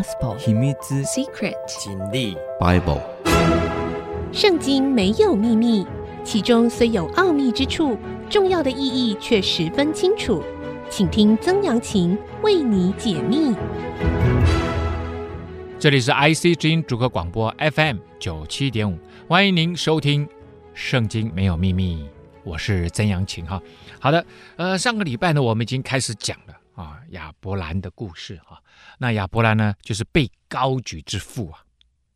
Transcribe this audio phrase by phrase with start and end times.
[0.00, 3.02] Gospel 秘密 Secret 真理 Bible
[4.32, 5.86] 圣经没有秘密，
[6.24, 7.98] 其中虽有奥秘之处，
[8.30, 10.42] 重要的意义却十分清楚。
[10.88, 13.54] 请听曾阳晴为你解密。
[15.78, 18.96] 这里是 IC 之音主客广播 FM 九七点五，
[19.28, 20.26] 欢迎您收听
[20.72, 22.04] 《圣经没有秘密》，
[22.42, 23.60] 我是曾阳晴哈。
[23.98, 24.24] 好的，
[24.56, 26.54] 呃，上个礼拜呢，我们已经开始讲了。
[26.74, 28.58] 啊，亚伯兰的故事啊，
[28.98, 31.62] 那亚伯兰呢，就是被高举之父啊，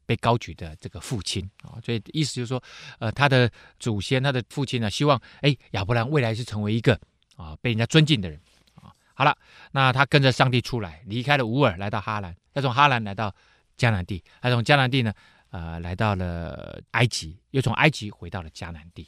[0.06, 2.62] 被高举的这个父亲啊，所以意思就是说，
[2.98, 6.98] 呃，他的祖先，他的父亲呢，希望哎，亚伯兰未来是成为一个
[7.36, 8.40] 啊被人家尊敬的人
[8.74, 8.92] 啊。
[9.12, 9.36] 好了，
[9.72, 13.34] 那他跟着上帝出来，离开了乌尔，来到哈兰，再从哈兰来到
[13.76, 15.12] 迦南地，他从迦南地呢，
[15.50, 19.06] 呃，来到了埃及，又从埃及回到了迦南地。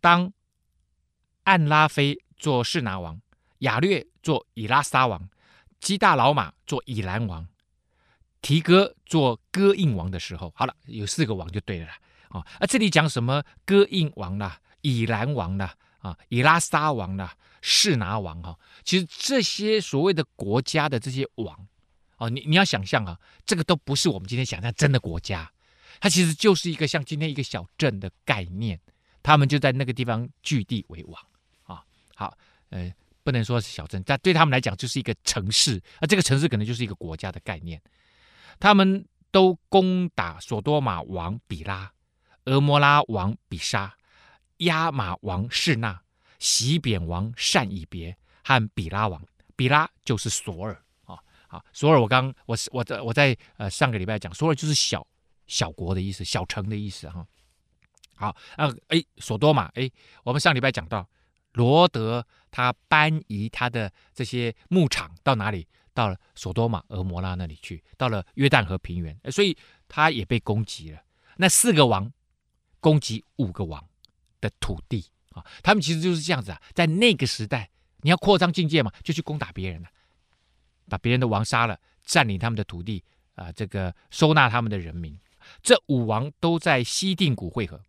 [0.00, 0.30] 当
[1.44, 3.18] 暗拉菲做示拿王。
[3.58, 5.28] 亚略做以拉撒王，
[5.80, 7.46] 基大老马做以兰王，
[8.42, 11.88] 提哥做哥印王的时候，好了，有四个王就对了。
[12.28, 21.66] 啊，啊，这里讲什么哥印王啦，以兰王啦，啊，以拉撒王啦，示拿王哈，其实这些所谓的国家的这些王，
[22.18, 25.50] 哦，你你要想象啊，这个都不是我们今天想象真的国家，
[26.00, 28.78] 它其实就是一个像今天一个小镇的概念，
[29.22, 31.22] 他们就在那个地方据地为王
[31.62, 31.82] 啊。
[32.14, 32.36] 好，
[32.70, 32.92] 呃。
[33.26, 37.82] 不能说是小镇，但对他们来讲就是一个城市，啊这个城市可能就是一个国家的概念。
[38.60, 41.90] 他们都攻打所多玛王比拉、
[42.44, 43.92] 俄摩拉王比沙、
[44.58, 46.00] 亚玛王示拿、
[46.38, 49.20] 洗扁王善以别和比拉王。
[49.56, 55.04] 比拉就是索尔啊，好，索尔我刚我我在我在呃上个礼拜讲，索尔就是小
[55.48, 57.26] 小国的意思，小城的意思哈。
[58.14, 59.90] 好，啊，哎，所多玛，哎，
[60.22, 61.04] 我们上礼拜讲到。
[61.56, 65.66] 罗德他搬移他的这些牧场到哪里？
[65.94, 69.56] 到了所多玛、俄摩拉那里去，到了约旦河平原，所以
[69.88, 71.00] 他也被攻击了。
[71.38, 72.12] 那四个王
[72.80, 73.82] 攻击五个王
[74.38, 76.60] 的土地啊，他们其实就是这样子啊。
[76.74, 77.70] 在那个时代，
[78.02, 79.88] 你要扩张境界嘛，就去攻打别人了，
[80.86, 83.02] 把别人的王杀了，占领他们的土地
[83.34, 85.18] 啊，这个收纳他们的人民。
[85.62, 87.80] 这五王都在西定谷会合。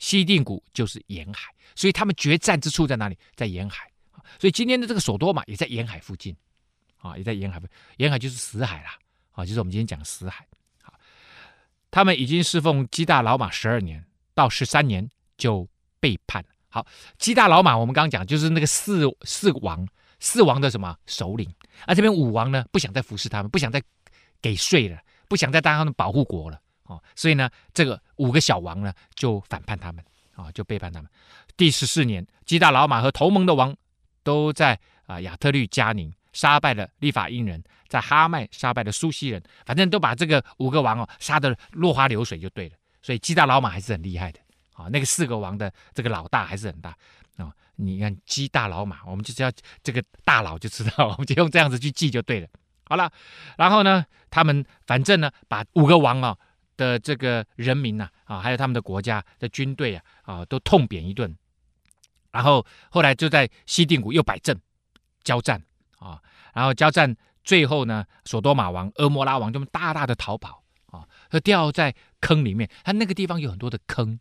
[0.00, 3.16] 西定谷就是沿海，所以他们决战之处在哪里？
[3.36, 3.88] 在沿海。
[4.38, 6.34] 所以今天的这个索多玛也在沿海附近，
[6.98, 7.60] 啊，也在沿海。
[7.98, 8.98] 沿海就是死海啦，
[9.32, 10.46] 啊，就是我们今天讲死海。
[10.82, 10.92] 好，
[11.90, 15.68] 他们已经侍奉基大老马十二年到十三年就
[15.98, 16.44] 背叛。
[16.68, 16.86] 好，
[17.18, 19.86] 基大老马我们刚刚讲就是那个四四王
[20.20, 21.52] 四王的什么首领，
[21.86, 23.82] 而这边五王呢，不想再服侍他们，不想再
[24.40, 26.58] 给税了，不想再当他们保护国了。
[26.90, 31.08] 哦，所以呢，这个五个小王呢就反叛他们，啊、就背叛他们。
[31.56, 33.76] 第十四年，基大老马和同盟的王
[34.24, 42.74] 都在啊亚特律加宁杀败了利法因人，在哈麦杀败了苏西人，反正都把这个五个王哦杀得落花流水就对了。
[43.00, 44.40] 所以基大老马还是很厉害的，
[44.72, 46.90] 啊、那个四个王的这个老大还是很大
[47.36, 49.52] 啊、你看基大老马，我们就知道
[49.84, 52.48] 这个大佬就知道，我们就用这样子去记就对了。
[52.82, 53.08] 好了，
[53.56, 56.36] 然后呢，他们反正呢把五个王啊。
[56.80, 61.36] 的这个人民呐，啊，还有他们的国家的军队啊，啊，都痛扁一顿。
[62.32, 64.58] 然后后来就在西定谷又摆阵
[65.22, 65.62] 交战
[65.98, 66.22] 啊，
[66.54, 67.14] 然后交战
[67.44, 72.70] 最后呢，所多玛王、俄摩拉王就大大的逃跑啊，他掉在坑里面。
[72.82, 74.18] 他那个地方有很多的坑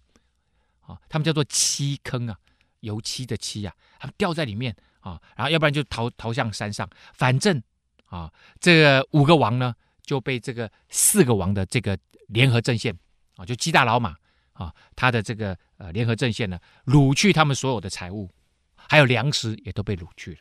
[0.82, 2.38] 啊，他们叫做漆坑啊，
[2.82, 6.90] 油漆的漆啊，他们掉在里面啊，然后要不然就逃逃向山上。
[7.14, 7.64] 反正
[8.08, 11.98] 啊，这个五个王呢就被这个四个王的这个。
[12.30, 12.98] 联合阵线
[13.36, 14.16] 啊，就基大老马
[14.54, 18.30] 啊，他的这个呃联合阵线呢，掳去他们所有的财物，
[18.76, 20.40] 还有粮食也都被掳去了。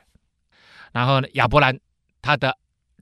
[0.92, 1.78] 然后呢，亚伯兰
[2.22, 2.56] 他的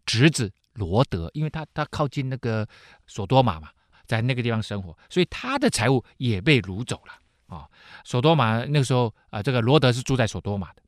[0.05, 2.67] 侄子罗德，因为他他靠近那个
[3.07, 3.71] 所多玛嘛，
[4.07, 7.69] 在那个地方生活，所以他的财物也被掳走了啊。
[8.05, 10.83] 所多玛那个时候啊，这个罗德是住在所多玛的。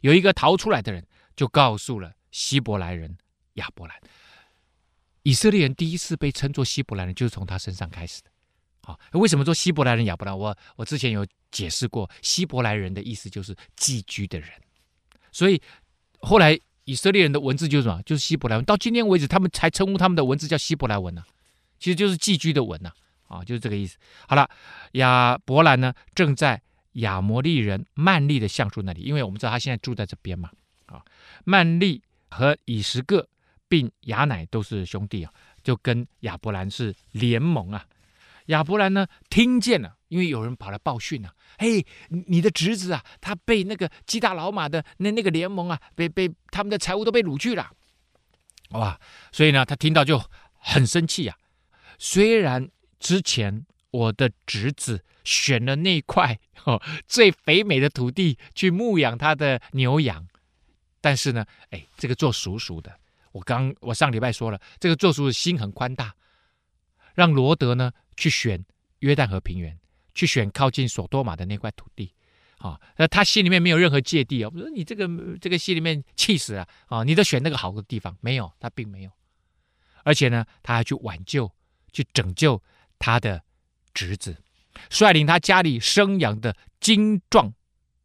[0.00, 3.14] 有一个逃出来的人，就告诉了希伯来人
[3.54, 3.96] 亚伯兰。
[5.22, 8.30] 以色列人第一次被称作希伯来人，就是从他身上开始的。
[8.82, 10.36] 好，为什么说希伯来人亚伯兰？
[10.36, 14.48] 我我之前有解释过，希伯来人的意思就是寄居的人。
[15.30, 15.60] 所以
[16.20, 18.02] 后来以色列人的文字就是什么？
[18.04, 18.64] 就是希伯来文。
[18.64, 21.22] 到今天为止，他们才称呼他们的文字叫希伯来文呢、
[21.78, 22.90] 其实就是寄居的文呐。
[23.28, 23.98] 啊，就是这个意思。
[24.26, 24.48] 好了，
[24.92, 26.60] 亚伯兰呢，正在
[26.94, 30.50] 亚摩利人曼利的橡树那里，因为我们知道他现在住在这边嘛。
[30.86, 31.04] 啊，
[31.44, 33.28] 曼利和以实各。
[33.70, 35.32] 并亚乃都是兄弟啊，
[35.62, 37.86] 就跟亚伯兰是联盟啊。
[38.46, 47.70] 亚伯兰呢，听见了，因为有人跑来报讯啊，嘿，你的侄子啊，他被那个基大老玛的那那个联盟啊，被被他们的财物都被掳去了。
[48.70, 49.00] 哇！
[49.30, 50.20] 所以呢，他听到就
[50.58, 51.38] 很生气呀、啊。
[51.96, 52.68] 虽然
[52.98, 60.26] 之前我的侄子选了那块哦最肥美的土地去牧养他的牛羊，
[61.00, 62.98] 但是呢，哎，这个做叔叔的，
[63.32, 66.14] 我刚我上礼拜说了，这个做叔叔心很宽大，
[67.14, 68.64] 让罗德呢去选
[69.00, 69.78] 约旦河平原，
[70.14, 72.12] 去选靠近索多玛的那块土地。
[72.58, 74.52] 啊，那他心里面没有任何芥蒂哦。
[74.54, 75.08] 我说你这个
[75.40, 77.02] 这个心里面气死了啊！
[77.02, 79.10] 你都选那个好的地方，没有，他并没有。
[80.04, 81.50] 而且呢，他还去挽救、
[81.90, 82.62] 去拯救
[82.98, 83.42] 他的
[83.94, 84.36] 侄子，
[84.90, 87.50] 率领他家里生养的精壮、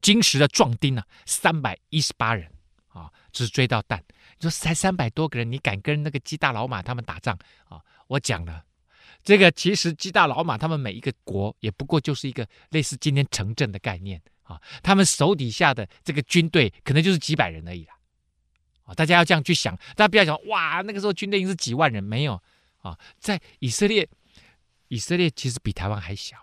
[0.02, 2.50] 精实的壮丁啊，三百一十八人
[2.88, 4.02] 啊，只追到但。
[4.38, 7.38] 你说才三百多个人，你敢跟那个基大老马他们打仗
[7.70, 7.82] 啊？
[8.08, 8.66] 我讲了，
[9.24, 14.22] 这个其实基大老马他们每一个国也不过就是一个类似今天城镇的概念。
[14.44, 17.96] 啊，他们手底下的这个军队可能就是几百人而已啦。
[18.84, 22.40] 啊，大家要这样去想，大家不要想哇，那个时候军队已经是几万人，没有
[22.78, 24.08] 啊，在以色列，
[24.90, 26.38] 以色列其实比台湾还小。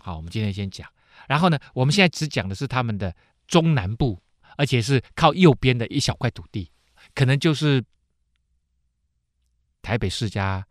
[0.00, 0.90] 好，我们今天先讲，
[1.28, 3.14] 然后呢，我们现在只讲的是他们的
[3.46, 4.20] 中南部，
[4.56, 6.68] 而且是靠右边的一小块土地，
[7.18, 7.84] 可能就是
[9.82, 10.64] 台北市加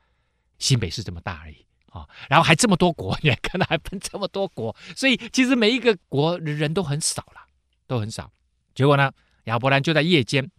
[0.59, 1.65] 新北市这么大而已。
[1.87, 7.41] 啊，然后还这么多国，你看到还分这么多国，所以其实每一个国人都很少了，
[7.85, 8.31] 都很少。
[8.73, 9.11] 结果呢，
[9.45, 10.49] 亚伯兰就在夜间，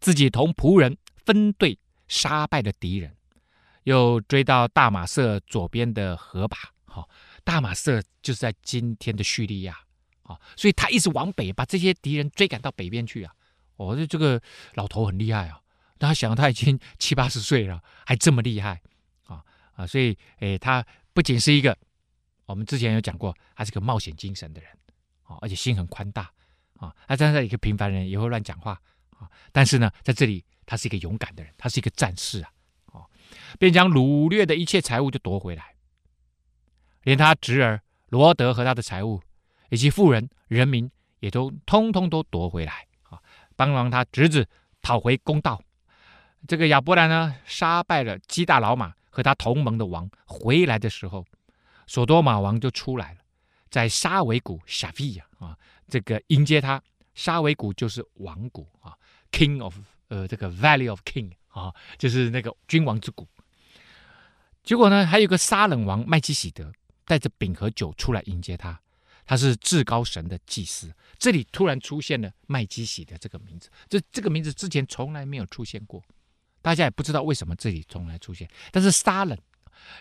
[0.00, 1.78] 自己同仆人分队
[2.08, 3.14] 杀败了敌人，
[3.84, 6.56] 又追到大马色左边的河坝。
[6.84, 7.08] 好，
[7.44, 9.78] 大马色就是在今天的叙利亚。
[10.24, 13.32] 啊，所以他一直往北，把这些敌人追赶到北边去啊。
[13.76, 14.40] 哦，这这个
[14.74, 15.60] 老头很厉害啊。
[15.98, 18.80] 他想他已经七八十岁了，还这么厉害。
[19.26, 20.84] 啊啊，所以，诶，他
[21.14, 21.76] 不仅是一个，
[22.44, 24.70] 我们之前有讲过，他是个冒险精神的人，
[25.22, 26.30] 啊，而且心很宽大，
[26.74, 28.72] 啊，他站在一个平凡人也会乱讲话，
[29.10, 32.50] 啊，但是呢，在这里他是一个勇敢的人，他是一个战士啊，
[32.86, 33.06] 哦，
[33.58, 35.76] 便将掳掠的一切财物就夺回来，
[37.04, 39.22] 连他侄儿罗德和他的财物，
[39.70, 40.90] 以及富人、人民
[41.20, 42.86] 也都通通都夺回来，
[43.66, 44.48] 帮忙他侄子
[44.80, 45.62] 讨回公道。
[46.48, 48.92] 这个亚伯兰呢，杀败了基大老马。
[49.14, 51.22] 和他同盟的王回来的时候，
[51.86, 53.18] 索多玛王就出来了，
[53.68, 55.54] 在沙维谷沙菲亚啊，
[55.86, 56.82] 这个迎接他。
[57.14, 58.96] 沙维谷就是王谷啊
[59.30, 59.76] ，King of
[60.08, 63.28] 呃这个 Valley of King 啊，就是那个君王之谷。
[64.64, 66.72] 结果呢，还有个沙冷王麦基洗德
[67.04, 68.80] 带着饼和酒出来迎接他，
[69.32, 70.92] 他是至高神的祭司。
[71.18, 76.02] 这里突然出现了麦基洗德这个名字，这这个名字之前从来没有出现过。
[76.60, 79.38] 大家也不知道为什么这里从来出现，但是撒冷，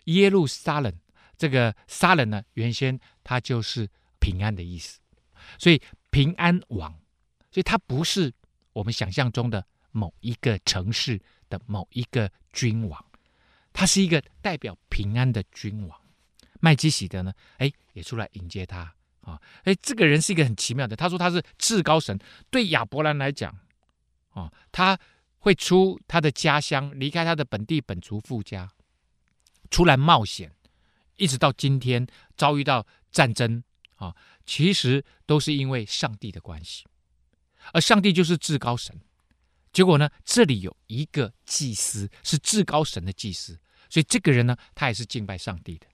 [0.03, 0.93] 耶路撒冷，
[1.37, 3.89] 这个撒冷呢，原先它就是
[4.19, 4.99] 平安的意思，
[5.57, 6.91] 所以平安王，
[7.51, 8.33] 所以他不是
[8.73, 11.17] 我们想象中的某一个城市
[11.47, 13.05] 的某一个君王，
[13.71, 15.97] 他是一个代表平安的君王。
[16.59, 22.19] 麦基洗德呢，哎，也出来迎接他啊，哎，这个人是一个很奇妙的，他说他是至高神，
[22.49, 23.57] 对亚伯兰来讲，
[24.31, 24.99] 啊，他。
[25.43, 28.71] 会出他的家乡，离开他的本地本族父家，
[29.71, 30.51] 出来冒险，
[31.15, 32.05] 一直到今天
[32.37, 33.63] 遭遇到战争
[33.95, 34.15] 啊，
[34.45, 36.85] 其实都是因为上帝的关系，
[37.73, 38.95] 而上帝就是至高神。
[39.73, 45.87] 结果呢，这里有一个祭司是至高神的祭司，所以这个人呢，他也是敬拜上帝的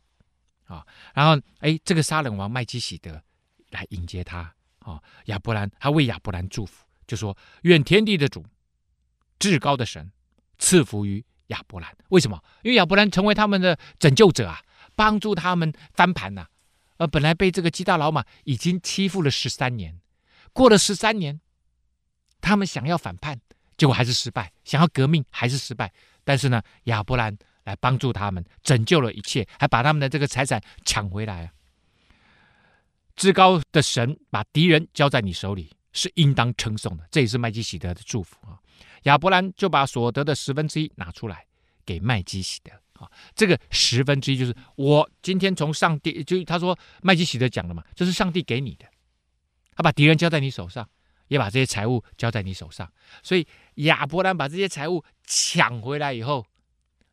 [0.65, 0.85] 啊。
[1.13, 3.23] 然后，哎，这个杀人王麦基洗德
[3.71, 8.45] 来迎接他啊，亚伯兰他为亚伯兰祝福，就说：愿天地的主。
[9.39, 10.11] 至高的神
[10.57, 12.43] 赐福于亚伯兰，为什么？
[12.63, 14.59] 因为亚伯兰成为他们的拯救者啊，
[14.95, 16.49] 帮助他们翻盘呐、啊。
[16.97, 19.99] 而本来被这个基大老马已经欺负了十三年，
[20.53, 21.39] 过了十三年，
[22.41, 23.39] 他们想要反叛，
[23.77, 25.93] 结果还是失败；想要革命还是失败。
[26.23, 31.51] 但是呢，亚伯兰来帮助他们，拯救了一切，还把他们的这个财产抢回来啊。
[33.17, 37.05] 至高的神把敌人交在你手里，是应当称颂的。
[37.11, 38.57] 这也是麦基洗德的祝福啊。
[39.03, 41.45] 亚伯兰就把所得的十分之一拿出来
[41.85, 48.85] 给麦基洗德啊，这个十分之一就是我今天从上帝，就他说麦基洗德讲了嘛，这是上帝给你的，
[49.75, 50.87] 他把敌人交在你手上，
[51.27, 52.91] 也把这些财物交在你手上，
[53.23, 56.45] 所以亚伯兰把这些财物抢回来以后，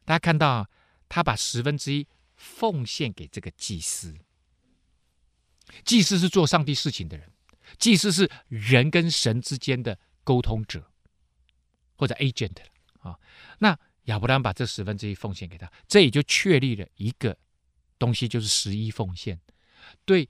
[0.04, 0.68] 大家看到，
[1.08, 4.14] 他把十分之一奉献给这个祭司，
[5.84, 7.30] 祭司是做上帝事情的人，
[7.78, 10.90] 祭司是人跟神之间的沟通者。
[11.96, 12.56] 或者 agent
[12.98, 13.16] 啊，
[13.60, 17.38] 那亚伯兰把这十分之一奉献给他，这也就确立了一个
[18.00, 19.40] 东西，就是十一奉献。
[20.04, 20.28] 对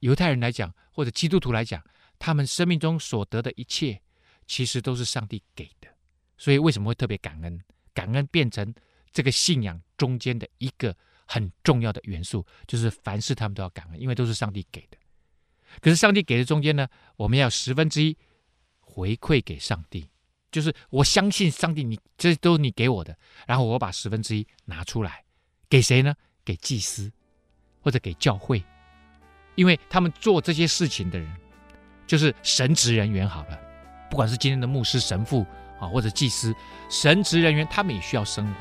[0.00, 1.82] 犹太人来讲，或者基督徒来讲，
[2.18, 4.02] 他们生命中所得的一切，
[4.46, 5.88] 其实都是上帝给的，
[6.36, 7.58] 所以为什么会特别感恩？
[7.94, 8.74] 感恩变成
[9.10, 10.94] 这个信仰中间的一个
[11.26, 14.96] 很重要的元素，就是凡事他们都要感恩，因为都是上帝给的。
[15.80, 18.16] 可是上帝给的中间呢，我们要十分之一
[18.80, 20.08] 回馈给上帝，
[20.50, 23.16] 就是我相信上帝，你这都是你给我的，
[23.46, 25.24] 然后我把十分之一拿出来
[25.68, 26.14] 给谁呢？
[26.44, 27.12] 给祭司
[27.80, 28.62] 或者给教会，
[29.56, 31.28] 因为他们做这些事情的人
[32.06, 33.28] 就是神职人员。
[33.28, 33.58] 好了，
[34.08, 35.44] 不管是今天的牧师、神父
[35.80, 36.54] 啊，或者祭司，
[36.88, 38.54] 神职人员，他们也需要生活，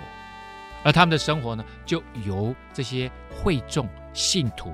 [0.86, 4.74] 而他们的生活呢，就由这些会众信徒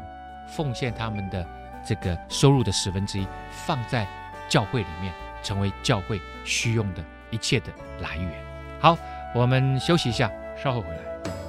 [0.56, 1.44] 奉献他们的。
[1.84, 3.26] 这个收入的十分之一
[3.66, 4.08] 放在
[4.48, 8.32] 教会里面，成为教会需用的一切的来源。
[8.80, 8.96] 好，
[9.34, 11.41] 我们休息一下，稍后回来。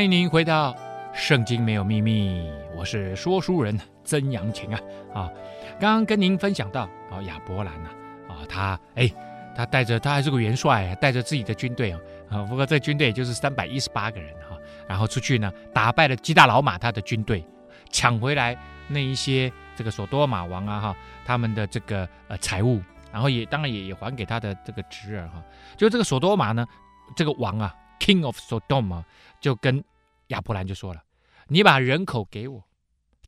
[0.00, 0.72] 欢迎您回到
[1.12, 2.40] 《圣经没有秘密》，
[2.74, 4.80] 我是说书人曾阳晴啊
[5.12, 5.30] 啊！
[5.78, 7.90] 刚刚跟您分享到啊，亚伯兰呐
[8.26, 9.12] 啊，他哎，
[9.54, 14.56] 他带着他还是个元帅，带着自己的军队啊啊，不过这军队也就是三百一十八个人哈，
[14.88, 17.44] 然后出去呢，打败了基大老玛他的军队，
[17.90, 18.56] 抢回来
[18.88, 22.80] 那一些这个所多玛王啊哈他们的这个呃财物，
[23.12, 25.42] 然后也当然也也还给他的这个侄儿哈，
[25.76, 26.66] 就这个所多玛呢，
[27.14, 27.74] 这个王啊。
[28.02, 29.04] King of Sodom
[29.40, 29.82] 就跟
[30.28, 31.02] 亚伯兰就说了
[31.48, 32.68] ：“你把人口给我，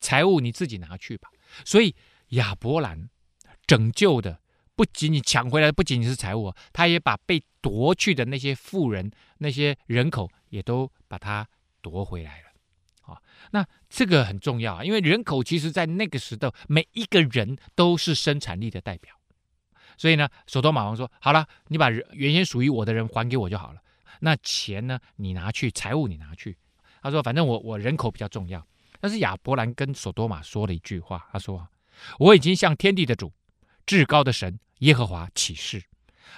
[0.00, 1.28] 财物你自己拿去吧。”
[1.64, 1.94] 所以
[2.28, 3.08] 亚伯兰
[3.66, 4.40] 拯救的
[4.74, 11.48] 不仅仅抢回来的不仅仅是财物，他也把被夺去的那些富人、那些人口也都把他
[11.80, 13.12] 夺回来了。
[13.12, 19.14] 啊，那这个很重要啊，因为人口其实在那个时代，每一个人都是生产力的代表。
[19.98, 23.80] 所以呢，所多玛王说：“好了，你把原先属于我的人还给我就好了。”
[24.24, 25.00] 那钱呢？
[25.16, 26.56] 你拿去，财物你拿去。
[27.02, 28.64] 他说：“反正我我人口比较重要。”
[29.00, 31.66] 但是亚伯兰跟所多玛说了一句话，他说
[32.20, 33.32] ：“我已经向天地的主、
[33.84, 35.82] 至高的神耶和华起誓，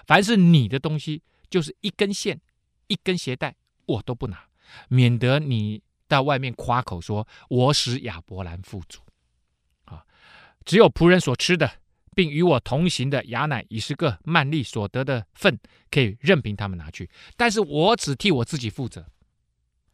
[0.06, 2.40] 凡是你的东西，就是一根线、
[2.86, 4.48] 一根鞋带，我都不拿，
[4.88, 9.02] 免得你到外面夸口说我使亚伯兰富足。
[9.84, 10.06] 啊，
[10.64, 11.70] 只有仆人所吃的。”
[12.14, 15.58] 并与我同行的雅乃、以实各、曼利所得的份，
[15.90, 19.06] 可以任凭他们拿去，但是我只替我自己负责。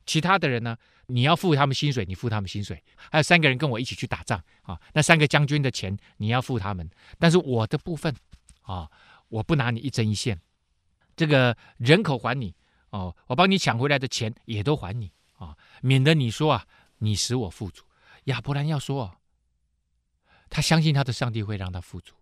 [0.07, 0.77] 其他的人呢？
[1.07, 2.81] 你要付他们薪水，你付他们薪水。
[3.11, 8.15] 还有三个人跟我一起去打仗啊，那三个将军的钱你要付他们，但是我的部分
[8.63, 8.89] 啊，
[9.29, 10.41] 我不拿你一针一线。
[11.17, 12.55] 这个人口还你
[12.91, 16.65] 哦，我帮你抢回来的钱也都还你啊，免得你说啊，
[16.99, 17.83] 你使我富足。
[18.25, 19.03] 亚伯兰要说。
[19.03, 19.17] 啊
[20.51, 22.15] 他相信他的上帝会让他富足，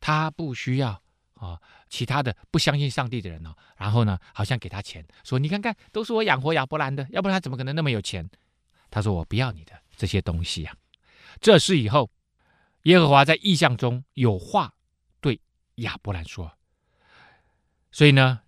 [0.00, 1.00] 他不需要
[1.34, 3.54] 啊、其他的不相信上帝的人哦。
[3.76, 8.28] 然后呢，好像给他钱，说你看看，都是我养活亚伯兰的，要不然他怎么可能那么有钱？
[8.90, 10.76] 他说我不要你的这些东西呀、啊。
[11.40, 12.10] 这事以后，
[12.82, 14.74] 耶和华在异象中有话
[15.20, 15.40] 对
[15.76, 16.50] 亚伯兰说，
[17.92, 18.40] 所以呢，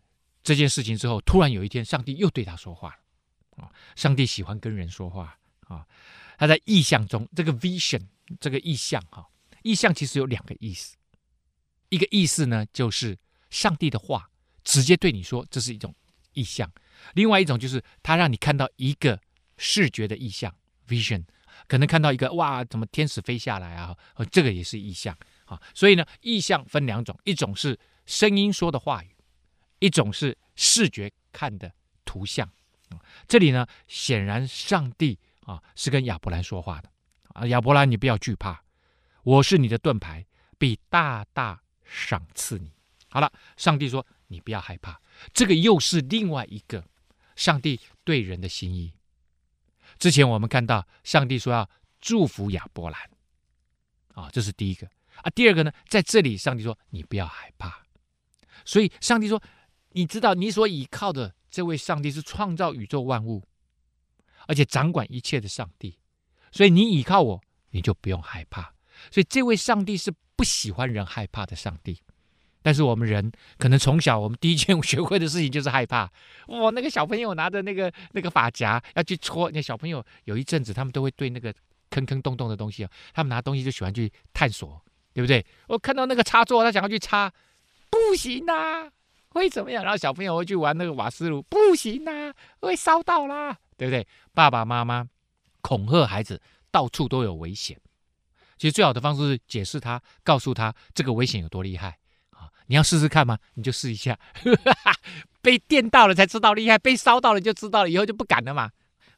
[0.43, 3.71] 这件事情之后，突然有一天，上帝又对他说话了啊。
[3.95, 5.39] 上帝喜欢跟人说话
[5.69, 5.87] 啊。
[6.37, 8.09] 他在异象中这个 vision。
[8.41, 9.27] 这个意象哈，
[9.63, 10.97] 意象其实有两个意思，
[11.89, 13.19] 一个意思呢就是
[13.51, 14.31] 上帝的话
[14.65, 15.95] 直接对你说，这是一种
[16.33, 16.69] 意象；
[17.15, 19.21] 另外一种就是他让你看到一个
[19.57, 20.55] 视觉的意象
[20.89, 21.25] （vision），
[21.67, 23.97] 可能看到一个哇，怎么天使飞下来啊？
[24.31, 25.61] 这个也是意象啊。
[25.75, 29.15] 所以呢，意象分两种，一种是声音说的话语，
[29.81, 31.75] 一种是视觉看的
[32.05, 32.51] 图像。
[33.27, 36.92] 这里呢，显然上帝啊是跟亚伯兰说话的。
[37.35, 38.63] 啊，亚伯兰，你不要惧怕，
[39.23, 40.27] 我是你的盾牌，
[40.59, 42.73] 必大大赏赐你。
[43.09, 45.01] 好了，上帝说你不要害怕，
[45.33, 46.85] 这个又是另外一个
[47.37, 48.93] 上帝对人的心意。
[49.99, 51.69] 之前我们看到上帝说要
[52.01, 53.01] 祝福亚伯兰。
[54.15, 54.87] 啊，这是第一个
[55.23, 55.31] 啊。
[55.31, 57.87] 第二个呢，在这里上帝说你不要害怕，
[58.63, 59.43] 所以上帝说，
[59.93, 63.43] 你知道你所倚靠的这位上帝是创造宇宙万物，
[64.47, 65.99] 而且掌管一切的上帝，
[66.53, 67.41] 所以你倚靠我，
[67.71, 68.73] 你就不用害怕。
[69.11, 72.01] 所以这位上帝是不喜欢人害怕的上帝。
[72.65, 76.09] 但是我们人可能从小，我们第一件学会的事情就是害怕。
[76.47, 81.53] 哇，那个小朋友拿着那个那个发夹要去戳，那小朋友有一阵子，他们都会对那个
[81.91, 84.81] 坑坑洞洞的东西啊，他们拿东西就喜欢去探索，
[85.13, 85.45] 对不对？
[85.67, 87.33] 我看到那个插座，他想要去插，
[87.91, 88.89] 不行呐，
[89.31, 89.83] 会怎么样？
[89.83, 94.07] 然后小朋友会去玩那个瓦斯炉，不行呐，会烧到啦，对不对？
[94.33, 95.05] 爸爸妈妈
[95.63, 97.81] 恐吓孩子，到处都有危险。
[98.59, 101.99] 其实最好的方式是解释他，告诉他这个危险有多厉害
[102.31, 102.53] 啊。
[102.67, 103.39] 你要试试看吗？
[103.55, 104.19] 你就试一下，
[105.41, 108.71] 被电到了才知道厉害，被烧到了就知道了，以后就不敢了嘛。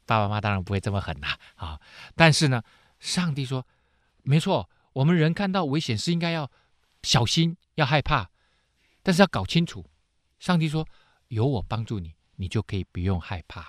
[0.05, 1.79] 爸爸妈妈当然不会这么狠呐，啊！
[2.15, 2.63] 但是呢，
[2.99, 3.65] 上帝说，
[4.23, 6.49] 没错，我们人看到危险是应该要
[7.01, 8.29] 小心，要害怕，
[9.01, 9.85] 但是要搞清楚。
[10.39, 10.87] 上帝说，
[11.29, 13.61] 有我帮助你，你就可以不用害怕，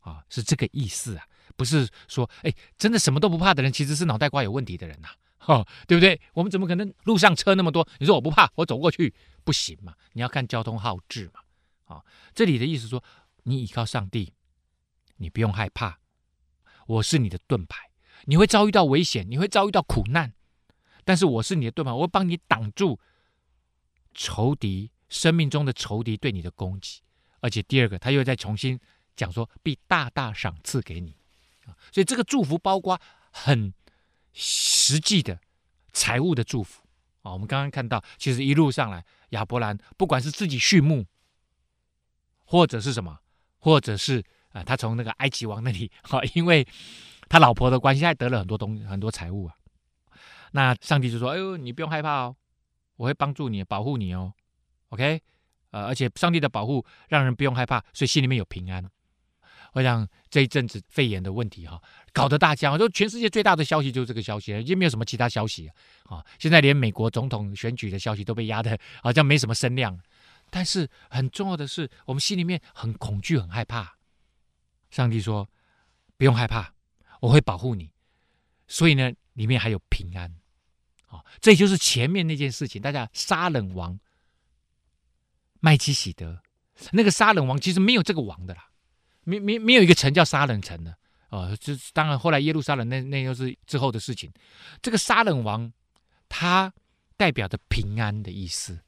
[0.00, 5.08] 啊，是这个意思啊，不是说，哎，真的什么都不怕的人，其实是脑袋瓜有问题的人呐。
[5.46, 6.20] 哦，对不对？
[6.32, 7.86] 我们怎么可能路上车那么多？
[7.98, 9.94] 你说我不怕，我走过去不行嘛？
[10.14, 11.40] 你要看交通号志嘛。
[11.84, 13.04] 啊、这里的意思说，
[13.44, 14.32] 你依靠上帝，
[15.18, 16.00] 你不用害怕，
[16.88, 17.90] 我是你的盾牌。
[18.24, 20.34] 你会遭遇到危险，你会遭遇到苦难，
[21.04, 22.98] 但是我是你的盾牌，我会帮你挡住
[24.14, 27.02] 仇敌生命中的仇敌对你的攻击。
[27.38, 28.80] 而且第二个，他又再重新
[29.14, 31.16] 讲说，必大大赏赐给你。
[31.92, 33.72] 所以这个祝福包括很。
[34.38, 35.40] 实际的
[35.94, 36.82] 财务的祝福
[37.22, 41.06] 啊，我们刚刚看到，其实一路上来，亚伯兰不管是自己畜牧，
[42.44, 43.18] 或者是什么，
[43.56, 46.68] 或者是啊，他从那个埃及王那里啊，因为
[47.30, 49.56] 他老婆的关系，还得了很多东，很多财物啊。
[50.50, 52.36] 那上帝就说：“哎呦，你不用害怕哦，
[52.96, 54.34] 我会帮助你，保护你哦。
[54.90, 55.22] ”OK，
[55.70, 58.86] 呃，而且上帝的保护让人不用害怕，所以心里面有平安。
[59.76, 61.78] 会让这一阵子肺炎的问题哈
[62.14, 65.70] 搞得大家，说全世界最大的消息就是这个消息，已经没有什么其他消息
[66.04, 66.24] 啊。
[66.38, 70.00] 现在连美国总统选举的消息都被压得好像没什么声量。
[70.48, 73.98] 但是很重要的是，我们心里面很恐惧、很害怕。
[74.90, 75.46] 上帝说
[76.16, 76.72] ：“不用害怕，
[77.20, 77.90] 我会保护你。”
[78.66, 80.34] 所以呢，里面还有平安。
[81.08, 82.80] 啊，这就是前面那件事情。
[82.80, 84.00] 大家沙冷王
[85.60, 86.40] 麦基洗德，
[86.92, 88.65] 那个沙冷王其实没有这个王的啦。
[89.26, 90.96] 没没没有一个城叫杀人城的
[91.30, 94.32] 哦，这当然后来耶路撒冷那那又是之后的事情。
[94.80, 95.72] 这个杀人王，
[96.28, 96.72] 他
[97.16, 98.78] 代表着平安的意思，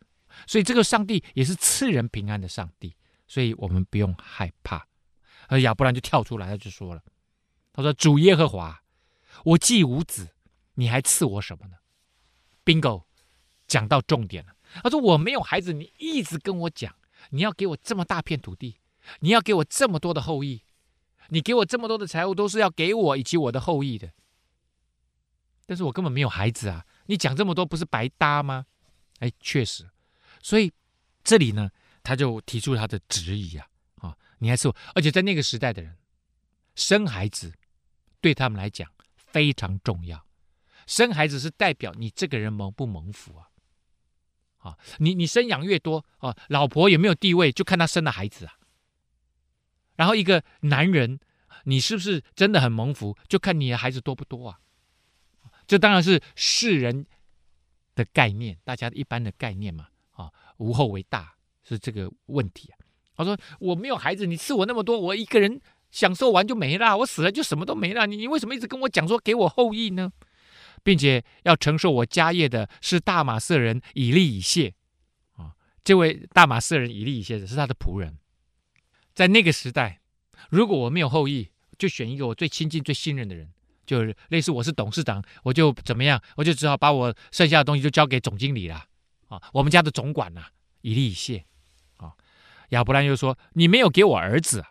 [0.47, 2.95] 所以这个上帝也是赐人平安的上帝，
[3.27, 4.87] 所以我们不用害怕。
[5.49, 7.03] 而亚伯兰就跳出来，他就说了
[7.75, 8.81] ：“他说主耶和华，
[9.45, 10.29] 我既无子，
[10.75, 11.77] 你还赐我什么呢
[12.65, 13.03] ？”Bingo，
[13.67, 14.55] 讲到重点了。
[14.85, 16.95] 他说：“我没有孩子，你一直跟我讲，
[17.31, 18.77] 你要给我这么大片土地。”
[19.21, 20.63] 你要给我这么多的后裔，
[21.29, 24.11] 你给我这么多的财物，都是要给我以及我的后裔的。
[25.67, 26.87] 但是我根本没有孩子啊！
[27.07, 28.65] 你讲这么多不是白搭吗？
[29.19, 29.87] 哎，确实。
[30.43, 30.73] 所以
[31.23, 31.71] 这里呢，
[32.03, 33.69] 他就提出他的质疑啊！
[33.97, 35.99] 啊，你还是，而且在那个时代的人，
[36.75, 37.53] 生孩子
[38.21, 40.25] 对他们来讲非常重要。
[40.87, 43.51] 生孩子是代表你这个人蒙不蒙福啊！
[44.59, 48.58] 啊，你你生养越多啊，老婆有没有地位，就看他生的孩子啊。
[49.99, 51.21] 然后一个男人，
[51.65, 53.15] 你是不是真的很蒙福？
[53.29, 54.59] 就看你的孩子多不多啊？
[55.67, 57.05] 这当然是世人
[57.95, 59.89] 的概念，大家一般的概念嘛。
[60.13, 62.79] 啊，无后为大是这个问题啊。
[63.17, 68.07] 他说我没有孩子，你赐我那么多，我一个人享受完就没了，我死了就什么都没了。
[68.07, 70.13] 你你为什么一直跟我讲说给我后裔呢？
[70.85, 74.73] 并且要承受我家业的是大马色人以利以谢
[75.35, 78.17] 啊，这位大马色人以利以谢是他的仆人。
[79.19, 80.01] 在那个时代，
[80.49, 83.53] 如果我没有后裔，就选一个我最亲近、最信任的人，
[83.85, 88.87] 就是类似我是董事长，我就怎么样，我就只好把我剩下的东西就交给总经理了
[89.27, 90.45] 啊，我们家的总管呐，
[90.83, 91.45] 以利以谢
[91.97, 92.13] 啊。
[92.69, 94.65] 亚伯兰又说：“你没有给我儿子，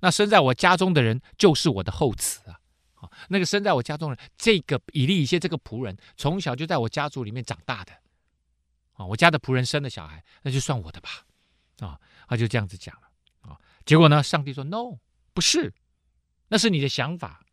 [0.00, 2.58] 那生在我家中的人就是我的后嗣啊。
[2.94, 7.92] 啊，那个生在我家中的人，这个以利以谢这个仆人，从小就在我家族里面长大的
[8.94, 11.24] 啊，我家的仆人生的小孩，那就算我的吧。
[11.78, 13.02] 啊，他就这样子讲了。”
[13.90, 14.22] 结果呢？
[14.22, 15.00] 上帝说：“No，
[15.34, 15.74] 不是，
[16.46, 17.44] 那是你的想法。”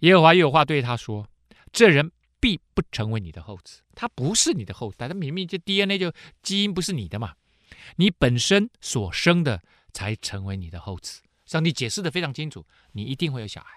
[0.00, 1.28] 耶和华又有话对他说
[1.70, 6.12] ：“这人必不成为你的后子，他不是你的后代，他明明就 DNA 就
[6.42, 7.36] 基因不是你的嘛，
[7.94, 9.62] 你本身所生的
[9.92, 13.72] 才成为你的后子。”上帝解释得非常清楚：“你一定会有小孩，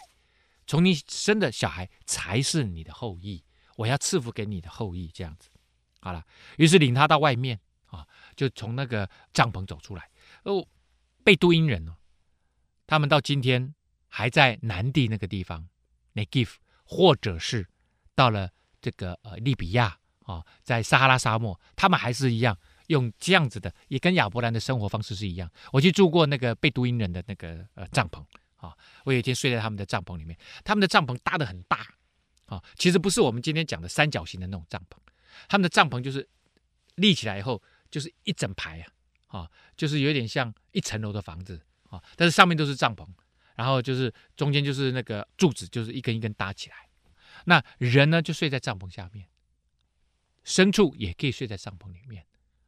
[0.66, 3.44] 从你生的小孩才是你的后裔，
[3.76, 5.08] 我要赐福给你的后裔。
[5.14, 5.50] 这样子，
[6.00, 6.26] 好了，
[6.58, 10.10] 于是领他到外面啊，就从那个帐篷走出来。
[10.46, 10.68] 哦，
[11.24, 11.96] 贝都因人哦，
[12.86, 13.74] 他们到今天
[14.08, 15.68] 还在南地那个地方
[16.14, 17.68] n e g i f 或者是
[18.14, 22.58] 到了这个呃利比亚啊，在撒哈拉沙漠，他们还是一样
[22.88, 25.50] 用这样子的，也跟亚伯兰的生活方式是一样。
[25.72, 28.24] 我去住过那个贝都因人的那个呃帐篷
[28.58, 31.88] 啊，我有一天睡在他们的帐篷里面，他们的帐篷搭的很大
[32.46, 34.98] 啊，其实不是我们今天讲的三角形的那种帐篷，
[35.48, 36.28] 他们的帐篷就是
[36.96, 38.92] 立起来以后就是一整排啊。
[39.34, 43.04] 啊，就是有点像一层楼的房子啊，但是上面都是帐篷，
[43.56, 46.76] 然后就是中间就是那个柱子，就是一根一根搭起来。
[47.46, 49.26] 那人呢就睡在帐篷下面，
[50.46, 52.24] 牲畜也可以睡在帐篷里面，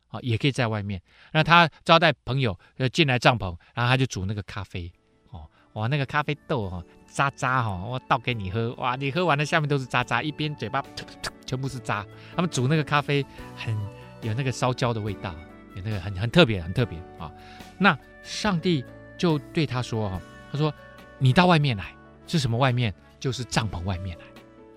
[0.08, 1.00] 啊，也可以在外面。
[1.34, 4.92] 那他招待朋友要进来帐篷，然后他就煮那个咖啡，
[5.30, 12.04] 哦，哇，那个咖啡豆哈渣渣哈，我倒给你喝，哇，你喝完了下面都是渣渣，一边嘴巴吐吐全部是渣。
[12.36, 13.24] 他们煮那个咖啡
[13.56, 13.78] 很
[14.24, 15.36] 有那个烧焦的味道。
[15.84, 17.32] 那个很很特别，很特别啊！
[17.78, 18.84] 那上帝
[19.18, 20.74] 就对他说：“哈，他说
[21.18, 21.94] 你到外面来，
[22.28, 22.94] 是什么外面？
[23.20, 24.26] 就是帐篷外面来。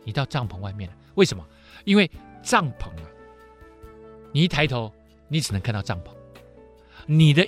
[0.05, 1.45] 你到帐篷外面来，为什么？
[1.85, 2.11] 因为
[2.43, 3.07] 帐篷啊，
[4.33, 4.93] 你一抬头，
[5.29, 6.09] 你只能看到帐篷。
[7.07, 7.47] 你的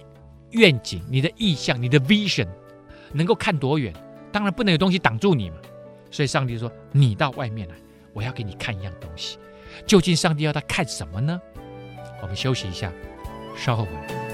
[0.50, 2.48] 愿景、你的意向、你的 vision
[3.12, 3.92] 能够看多远？
[4.30, 5.56] 当然不能有东西挡住你嘛。
[6.10, 7.74] 所以上帝说：你到外面来，
[8.12, 9.38] 我要给你看一样东西。
[9.86, 11.40] 究竟上帝要他看什么呢？
[12.22, 12.92] 我们休息一下。”
[13.60, 14.29] 稍后回来。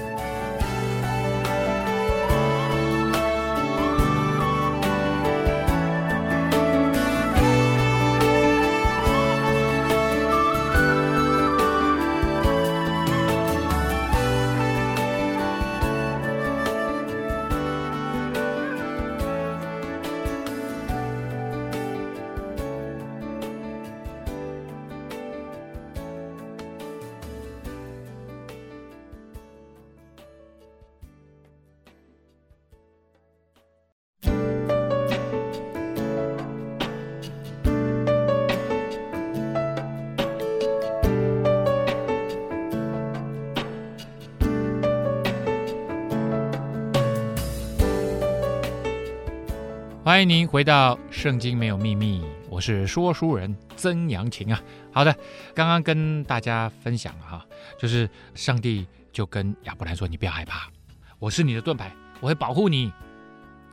[50.17, 54.59] 欢迎您回到《圣经没有秘密》，我是说书人曾阳晴啊。
[54.91, 55.15] 好的，
[55.53, 57.45] 刚刚跟大家分享了哈，
[57.77, 60.71] 就是上帝就跟亚伯兰说：“你不要害怕，
[61.19, 62.91] 我是你的盾牌，我会保护你，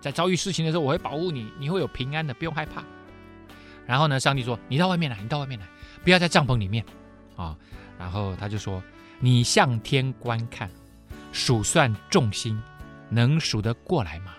[0.02, 2.84] 在遭遇事情的时候，我会保护你，你会有平安的，不用害怕。”
[3.88, 5.66] 然后呢，上帝说：“你到外面来，你到外面来，
[6.02, 6.84] 不要在帐篷里面
[7.36, 7.56] 啊。”
[7.98, 8.82] 然后他就说
[9.18, 10.70] ：“你向天观看，
[11.32, 12.62] 数算众星，
[13.08, 14.34] 能数得过来吗？”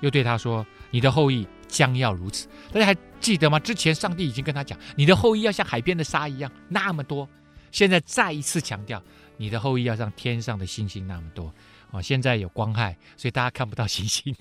[0.00, 0.64] 又对他说。
[0.90, 3.58] 你的后裔将要如此，大家还记得吗？
[3.58, 7.28] 之前上帝已经跟他讲，你的后裔要像海边的沙一样那么多。
[7.70, 9.02] 现在再一次强调，
[9.36, 11.52] 你的后裔要像天上的星星那么多。
[11.90, 14.34] 哦，现在有光害，所以大家看不到星星。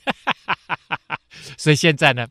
[1.57, 2.25] 所以现在呢，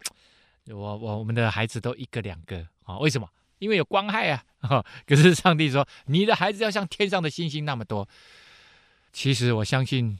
[0.69, 2.99] 我我我们的孩子都一个两个啊？
[2.99, 3.29] 为什么？
[3.59, 4.43] 因为有光害啊。
[5.07, 8.09] 可是上帝说，你的孩子要像天上的星星那么多。
[9.13, 10.19] 其实我相信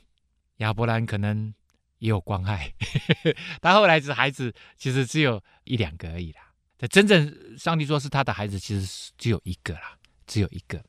[0.59, 1.55] 亚伯兰可能。
[1.99, 2.73] 也有关爱，
[3.63, 6.53] 他后来的孩子其实只有一两个而已啦。
[6.79, 10.85] 这真正上帝说是他的孩子，其实只有一个啦，只有一个。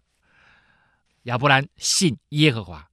[1.24, 2.89] 亚伯兰信耶和华，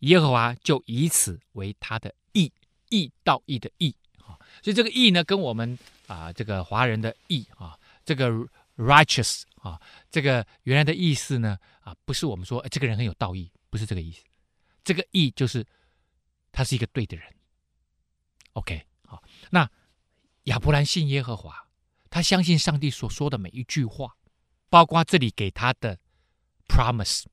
[0.00, 2.52] 耶和华就以此为他的义，
[2.88, 4.38] 义道义的义啊。
[4.62, 8.30] 所以这个义呢，跟我们啊这个华人的义啊，这个
[8.76, 14.22] righteous 啊，这个原来的意思呢啊，不是我们说这个人很有道义，不是这个意思。
[14.82, 15.64] 这个义就是
[16.52, 17.26] 他是一个对的人。
[18.52, 19.70] OK，好，那
[20.44, 21.68] 亚伯兰信耶和华，
[22.08, 24.16] 他相信上帝所说的每一句话，
[24.68, 25.98] 包括这里给他的
[26.66, 27.24] promise，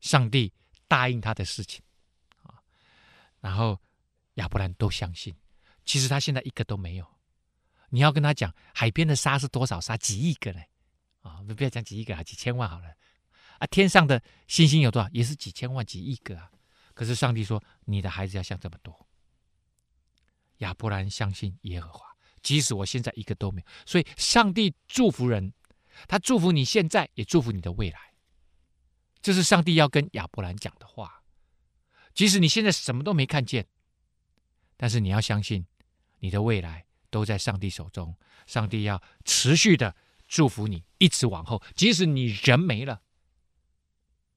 [0.00, 0.52] 上帝
[0.86, 1.82] 答应他的事情
[2.42, 2.60] 啊，
[3.40, 3.80] 然后
[4.34, 5.34] 亚伯兰都相信。
[5.84, 7.06] 其实他现在一个都没有，
[7.90, 9.96] 你要跟他讲海边的沙是多少沙？
[9.96, 10.60] 几亿个呢？
[11.22, 12.88] 啊，不要讲几亿个啊，几千万好了。
[13.58, 15.08] 啊，天上的星星有多少？
[15.12, 16.50] 也是几千万、几亿个啊。
[16.94, 19.03] 可是上帝说，你的孩子要像这么多。
[20.64, 22.06] 亚伯兰相信耶和华，
[22.42, 25.52] 即使我现在一个都没有，所以上帝祝福人，
[26.08, 28.14] 他祝福你现在，也祝福你的未来。
[29.20, 31.22] 这是上帝要跟亚伯兰讲的话。
[32.14, 33.66] 即使你现在什么都没看见，
[34.76, 35.66] 但是你要相信，
[36.20, 38.16] 你的未来都在上帝手中。
[38.46, 39.94] 上帝要持续的
[40.26, 41.62] 祝福你，一直往后。
[41.74, 43.02] 即使你人没了，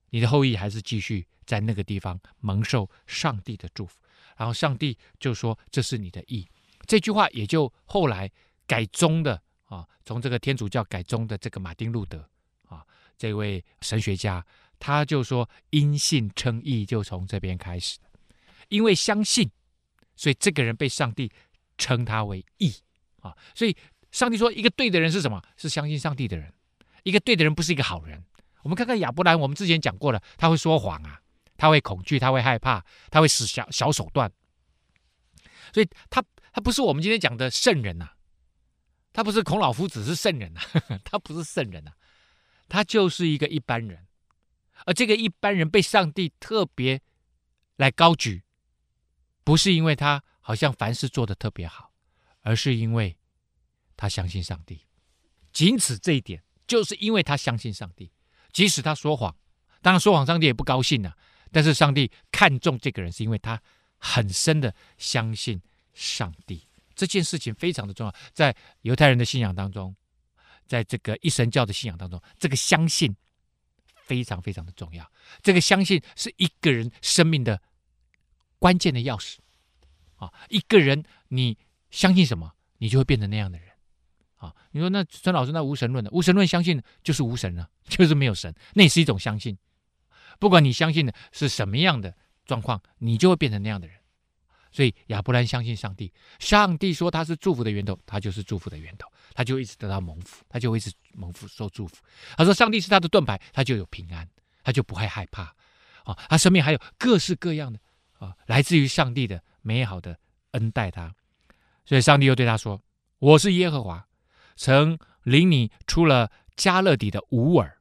[0.09, 3.99] 你的后裔还是继续在那个地方蒙受上帝的祝福。
[4.37, 6.47] 然后上帝就说：“这是你的义。”
[6.85, 8.31] 这句话也就后来
[8.65, 12.29] 改宗的啊，从这个天主教改宗的这个马丁路德
[12.69, 12.85] 啊，
[13.17, 14.45] 这位神学家，
[14.79, 17.99] 他就说因信称义就从这边开始，
[18.69, 19.49] 因为相信，
[20.15, 21.29] 所以这个人被上帝
[21.77, 22.73] 称他为义
[23.21, 23.35] 啊。
[23.53, 23.75] 所以
[24.11, 25.43] 上帝说，一个对的人是什么？
[25.57, 26.53] 是相信上帝的人。
[27.03, 28.23] 一个对的人不是一个好人。
[28.63, 31.21] 我们看看亚伯兰，我们之前讲过了，他会说谎啊，
[31.57, 34.31] 他会恐惧，他会害怕，他会使小小手段。
[35.73, 38.11] 所以他他不是我们今天讲的圣人呐、
[39.11, 40.61] 他不是孔老夫子是圣人呐，
[41.03, 41.91] 他不是圣人呐、
[42.69, 44.07] 他就是一个一般人。
[44.85, 47.01] 而这个一般人被上帝特别
[47.77, 48.43] 来高举，
[49.43, 51.91] 不是因为他好像凡事做得特别好，
[52.41, 53.17] 而是因为
[53.97, 54.85] 他相信上帝。
[55.51, 58.11] 仅此这一点，就是因为他相信上帝，
[58.53, 59.35] 即使他说谎，
[59.81, 61.17] 当然说谎，上帝也不高兴呐、
[61.51, 63.61] 但是上帝看重这个人，是因为他
[63.97, 65.61] 很深的相信
[65.93, 66.67] 上帝。
[66.95, 69.95] 这件事情非常的重要，在犹太人的信仰当中，
[70.65, 73.15] 在这个一神教的信仰当中，这个相信。
[74.07, 75.11] 非常非常的重要，
[75.43, 77.61] 这个相信是一个人生命的
[78.57, 79.35] 关键的钥匙
[80.15, 80.31] 啊！
[80.47, 81.57] 一个人你
[81.91, 83.67] 相信什么，你就会变成那样的人
[84.37, 84.55] 啊！
[84.71, 89.57] 你说那孙老师那无神论的无神论相信就是无神了， 就是没有神，那也是一种相信。
[90.39, 93.97] 不管你相信的是什么样的状况，你就会变成那样的人。
[94.71, 101.95] 所以亚伯兰相信上帝，上帝说他是祝福的源头，他就是祝福的源头，他就一直得到蒙福，他就一直蒙福受祝福。
[102.35, 104.27] 他说上帝是他的盾牌，他就有平安，
[104.63, 105.55] 他就不会害怕
[106.03, 106.15] 啊。
[106.29, 107.79] 他身边还有各式各样的
[108.19, 110.19] 啊，来自于上帝的美好的
[110.51, 111.15] 恩待他。
[111.85, 112.79] 所以上帝又对他说
[113.17, 114.05] ：“我是耶和华，
[114.55, 117.79] 曾领你出了加勒底的乌尔，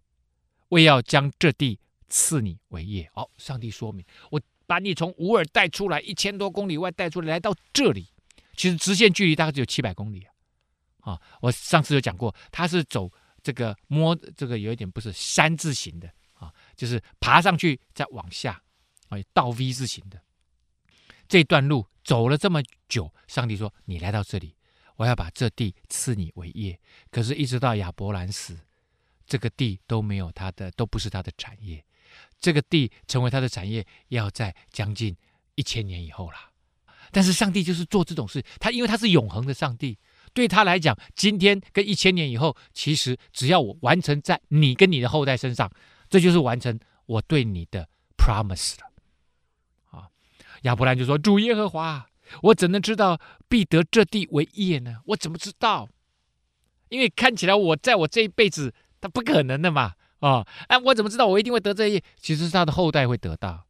[0.68, 4.40] 为要将这地赐你为业。”哦，上帝说明我。
[4.68, 8.08] 把你从乌尔带出来，一千多公里外带出来，来到这里，
[8.56, 10.26] 其实直线距离大概只有七百公里
[11.02, 11.12] 啊！
[11.12, 13.08] 啊，我上次有讲过，他是走
[13.40, 18.60] 这个摸这个有一点不是山字形的啊，就是爬上去再往下
[19.08, 20.20] 啊，倒 V 字形的。
[21.28, 24.56] 这段路走了这么久，上帝说：“你来到这里，
[24.96, 26.76] 我要把这地赐你为业。”
[27.12, 28.58] 可是，一直到亚伯兰死，
[29.28, 31.84] 这个地都没有他的，都不是他的产业。
[32.38, 35.16] 这个地成为他的产业，要在将近
[35.54, 36.36] 一千年以后了。
[37.12, 39.96] 但是上帝就是做这种事，他因为他是永恒的上帝，
[40.34, 45.70] 对他来讲，今天跟一千年以后，其实只要我完成在你跟你的后代身上，
[46.10, 48.90] 这就是完成我对你的 promise 了。
[49.98, 50.08] 啊，
[50.62, 52.08] 亚伯兰就说：“主耶和华，
[52.42, 54.98] 我怎能知道必得这地为业呢？
[55.06, 55.88] 我怎么知道？
[56.88, 62.02] 因为看起来我在我这一辈子，他不可能的嘛。”哦，哎，我怎么知道我一定会得这业？
[62.16, 63.66] 其实是他的后代会得到。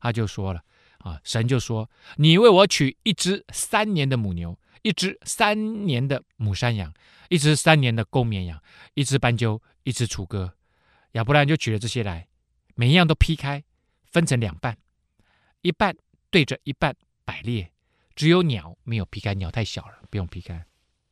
[0.00, 0.62] 他就说了，
[0.98, 6.92] 啊，神就说：“你为我取一只三年的母牛，一只三年的母山羊，
[7.28, 8.62] 一只三年的公绵羊，
[8.94, 10.54] 一只斑鸠，一只雏鸽。”
[11.12, 12.28] 亚伯兰就取了这些来，
[12.74, 13.64] 每一样都劈开，
[14.04, 14.76] 分成两半，
[15.62, 15.96] 一半
[16.30, 17.72] 对着一半摆列。
[18.14, 20.64] 只有鸟没有劈开，鸟太小了，不用劈开。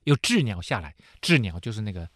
[0.05, 2.09] 有雉鸟下来，雉鸟就是那个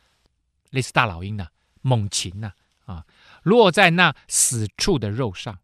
[0.71, 1.51] 类似大老鹰的、
[1.89, 2.53] 猛禽呐，
[2.85, 3.07] 啊，
[3.43, 5.59] 落在那死处的肉上，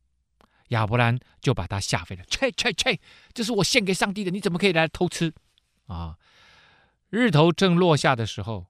[0.69, 2.25] 亚伯兰就把它吓飞了。
[2.25, 2.99] 切切切，
[3.35, 5.35] 这是我献给上帝的，你怎么可以来偷吃？
[5.87, 6.17] 啊！
[7.11, 8.67] 日头正落下的时候，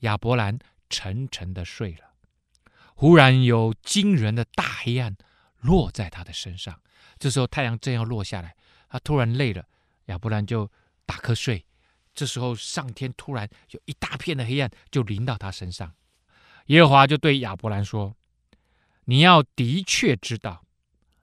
[0.00, 0.58] 亚伯兰
[0.88, 2.12] 沉沉的睡了。
[2.94, 5.16] 忽然有惊人的大黑暗
[5.60, 6.80] 落在他的身上。
[7.18, 8.54] 这时候太阳正要落下来，
[8.88, 9.66] 他突然累了，
[10.06, 10.70] 亚伯兰就
[11.06, 11.64] 打瞌睡。
[12.14, 15.94] 这时候上天突然有一大片的黑暗就临到他身上。
[16.70, 18.14] 耶和华就对亚伯兰说
[19.06, 20.64] ：“你要的确知道，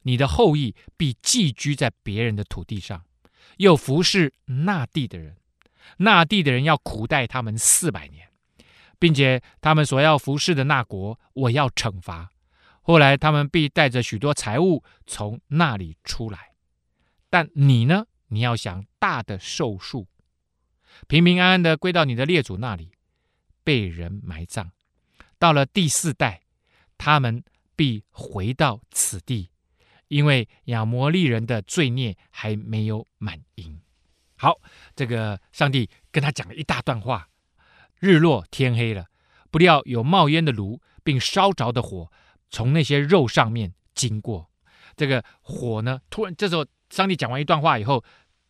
[0.01, 3.05] 你的后裔必寄居在别人的土地上，
[3.55, 5.37] 又服侍那地的人。
[5.99, 8.27] 那地的人要苦待他们四百年，
[8.99, 12.29] 并且他们所要服侍的那国，我要惩罚。
[12.81, 16.51] 后来他们必带着许多财物从那里出来。
[17.29, 18.05] 但你呢？
[18.27, 20.07] 你要想大的寿数，
[21.07, 22.91] 平平安安的归到你的列祖那里，
[23.63, 24.71] 被人埋葬。”
[25.39, 26.41] 到了第四代，
[26.97, 27.43] 他们
[27.75, 29.49] 必回到此地，
[30.07, 33.79] 因为亚摩利人的罪孽还没有满盈。
[34.35, 34.59] 好，
[34.95, 37.29] 这个上帝跟他讲了一大段话。
[37.99, 39.07] 日落天黑了，
[39.49, 42.11] 不料有冒烟的炉，并烧着的火
[42.49, 44.51] 从那些肉上面经过。
[44.95, 48.03] 这个火呢，突然这时候上帝讲完一段话以后，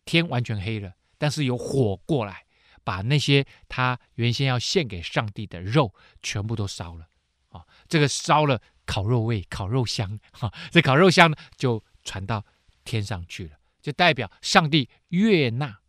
[0.04, 2.44] 天完全黑了，但是有火过来。
[2.88, 7.06] 把那些他原先要献给上帝的肉全部都烧了，
[7.50, 12.42] 啊，这个烧了烤肉味、烤肉香，哈，这烤肉香呢就传到
[12.84, 15.80] 天上去了，就代表上帝悦纳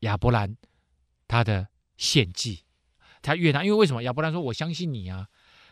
[0.00, 0.56] 亚伯兰
[1.28, 2.64] 他的献祭。
[3.22, 4.02] 他悦纳，因为为什么？
[4.02, 5.28] 亚伯兰说：“我相信你啊，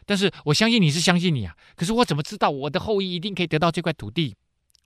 [0.07, 4.37] 但是我相信你是相信你啊，可是我怎么知道我的后裔一定可以得到这块土地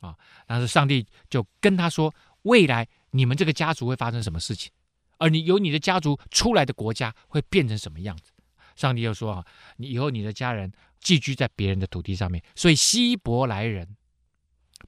[0.00, 0.16] 啊？”
[0.48, 2.14] 但是上帝就跟他说
[2.48, 4.72] ：“未来你们这个家族会发生什么事情？
[5.18, 8.32] 而你由你的家族出来的国家会变成什么样子？”
[8.74, 13.96] 上帝又说：“啊，你以后你的家人寄居在别人的土地上面，所以希伯来人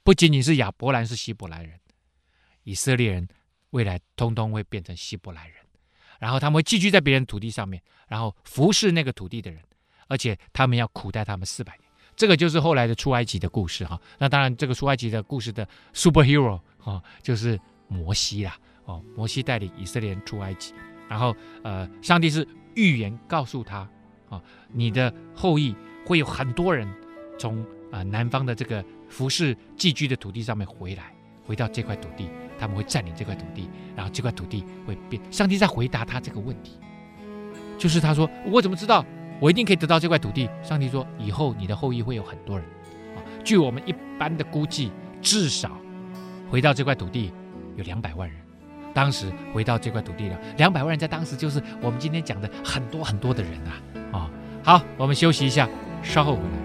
[0.02, 1.78] 不仅仅是亚伯兰是希伯来人，
[2.62, 3.28] 以色列人
[3.70, 5.56] 未来通通会变成希伯来人。”
[6.20, 9.62] 然后他们会寄居在别人土地上面，然后服侍那个土地的人，
[10.06, 11.90] 而且他们要苦待他们四百年。
[12.14, 13.98] 这个就是后来的出埃及的故事哈。
[14.18, 18.56] 那当然，这个出埃及的故事的 superhero 啊，就是摩西啦。
[18.90, 20.74] 哦，摩西带领以色列人出埃及，
[21.08, 23.88] 然后呃，上帝是预言告诉他
[24.28, 25.74] 啊，你的后裔
[26.04, 26.88] 会有很多人
[27.38, 31.14] 从啊南方的这个服侍寄居的土地上面回来，
[31.46, 32.28] 回到这块土地。
[32.58, 35.22] 他们会占领这块土地，然后这块土地会变。
[35.32, 36.78] 上帝在回答他这个问题，
[37.78, 39.02] 就是他说：“我怎么知道
[39.40, 42.68] 我一定可以得到这块土地？”上帝说：“以后你的后裔会有很多人
[43.16, 45.74] 啊，据我们一般的估计，至少
[46.50, 47.32] 回到这块土地
[47.76, 48.38] 有两百万人。
[48.94, 54.30] 当时回到这块土地了，两百万人在当时就是我们今天讲的很多很多的人啊啊！
[54.62, 55.68] 好，我们休息一下，
[56.02, 56.58] 稍后回来。”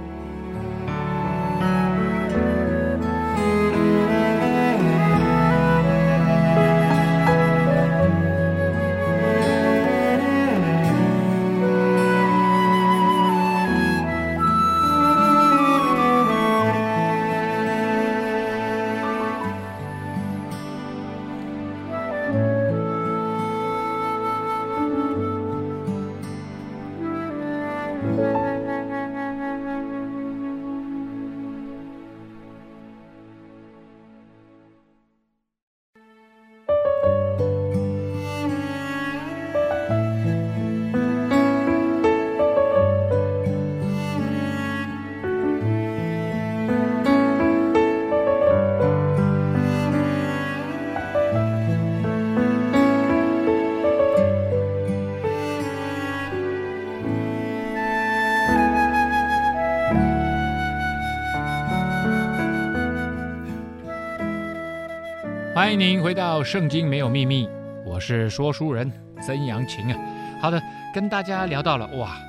[65.65, 67.47] 欢迎您回到《圣经没有秘密》，
[67.83, 69.99] 我是说书人曾阳晴啊。
[70.39, 70.61] 好的，
[70.93, 72.19] 跟大家聊到了哇，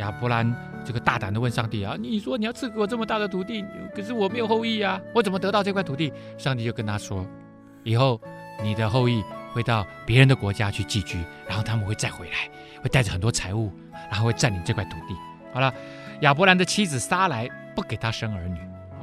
[0.00, 0.52] 亚伯兰
[0.84, 6.12] 这个大胆的问上帝啊，你说你要赐给我这么大的土地，可是我没有后裔啊，我怎么得到这块土地？
[6.36, 7.24] 上帝就跟他说，
[7.84, 8.20] 以后
[8.60, 9.22] 你的后裔
[9.52, 12.50] 会到别人的国家去寄居，然后他们会再回来，
[12.82, 13.72] 会带着很多财物，
[14.10, 15.14] 然后会占领这块土地。
[15.54, 15.72] 好了，
[16.22, 18.58] 亚伯兰的妻子撒莱不给他生儿女，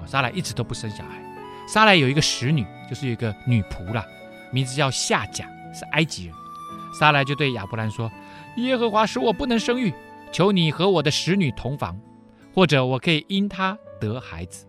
[0.05, 1.26] 撒莱一直都不生小孩。
[1.67, 4.05] 撒莱有一个使女，就是有一个女仆啦，
[4.51, 6.35] 名字叫夏甲，是埃及人。
[6.97, 8.09] 撒莱就对亚伯兰说
[8.55, 9.93] ：“耶和华使我不能生育，
[10.31, 11.99] 求你和我的使女同房，
[12.55, 14.65] 或者我可以因她得孩子。”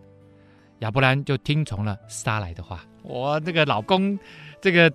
[0.79, 2.83] 亚伯兰就听从了撒莱的话。
[3.01, 4.19] 我这个老公，
[4.61, 4.91] 这个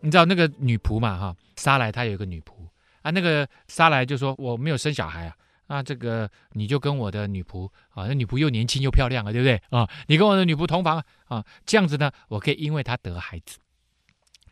[0.00, 1.18] 你知道那个女仆嘛？
[1.18, 2.52] 哈，撒莱她有一个女仆
[3.00, 5.34] 啊，那个撒莱就说：“我没有生小孩啊。”
[5.68, 9.88] 那这个你就跟我的女仆啊，那女仆又年轻又漂亮啊，对不对啊？
[10.06, 13.58] 你跟我的女仆同房啊，这样子呢，我可以因为她得孩子。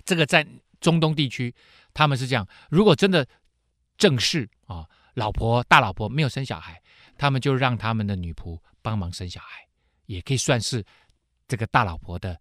[0.04, 0.46] 这个在
[0.80, 1.54] 中东地区，
[1.92, 3.26] 他们是这样：如果真的
[3.96, 6.82] 正室啊，老婆大老婆没有生小孩，
[7.16, 9.66] 他们就让他们的女仆帮忙生小孩，
[10.06, 10.84] 也可以算是
[11.46, 12.38] 这个大老婆的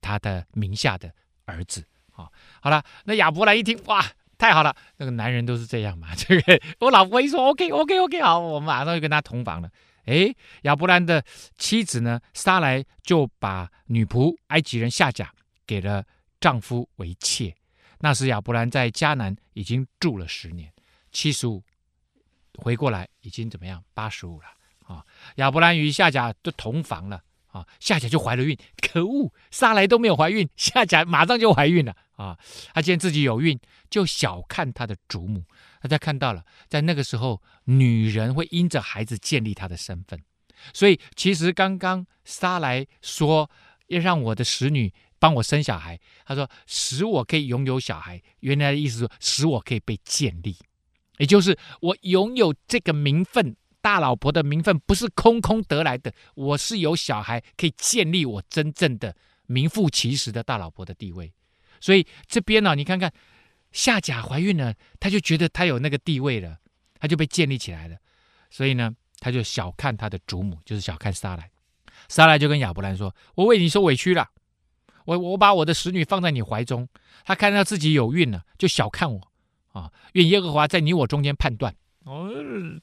[0.00, 1.12] 他的名下的
[1.44, 2.28] 儿子啊。
[2.60, 4.04] 好了，那亚伯兰一听哇。
[4.42, 6.08] 太好了，那个男人都是这样嘛。
[6.18, 9.70] 这个我老婆一说 OK OK OK 好，我马上就跟他同房了。
[10.06, 11.24] 哎，亚伯兰的
[11.56, 15.32] 妻子呢，撒莱就把女仆埃及人夏甲
[15.64, 16.04] 给了
[16.40, 17.54] 丈夫为妾。
[18.00, 20.72] 那时亚伯兰在迦南已经住了十年，
[21.12, 21.62] 七十五
[22.58, 23.80] 回过来已经怎么样？
[23.94, 24.48] 八十五了
[24.92, 25.06] 啊。
[25.36, 27.22] 亚伯兰与夏甲都同房了
[27.52, 28.58] 啊，夏甲就怀了孕。
[28.76, 31.94] 可恶，撒莱都没有怀孕，夏甲马上就怀孕了。
[32.16, 32.38] 啊，
[32.74, 33.58] 他见自己有孕，
[33.88, 35.44] 就小看他的主母。
[35.80, 40.20] 大家看到了，在那个时候，女人会因着孩子建立她的身份。
[40.72, 43.50] 所以，其实刚刚撒莱说
[43.88, 48.22] 要让我的使女帮我生小孩，他说使我可以拥有小孩。
[48.40, 50.56] 原来的意思说，使我可以被建立，
[51.18, 59.14] 也就是我拥有这个名分，大老婆的名分不是空空得来的，我是有小孩可以建立我真正的
[59.46, 61.30] 名副其实的大老婆的地位。
[61.80, 63.12] 所以这边呢、你看看
[63.72, 66.56] 夏甲怀孕了，他就觉得他有那个地位了，
[66.98, 67.96] 他就被建立起来了。
[68.50, 71.50] 所以呢，他就小看他的主母，就是小看撒莱。
[72.08, 74.28] 撒莱就跟亚伯兰说：“我为你受委屈了，
[75.06, 76.88] 我我把我的使女放在你怀中，
[77.24, 79.20] 他看到自己有孕了，就小看我
[79.72, 81.74] 啊，愿耶和华在你我中间判断。
[82.04, 82.30] 哦，